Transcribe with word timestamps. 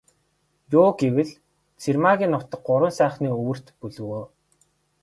Юу 0.77 0.89
гэвэл, 1.01 1.29
Цэрмаагийн 1.81 2.31
нутаг 2.33 2.59
Гурван 2.67 2.93
сайхны 2.99 3.27
өвөрт 3.41 3.65
бөлгөө. 3.79 4.23